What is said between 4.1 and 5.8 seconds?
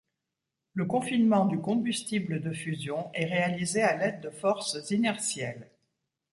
de forces inertielles.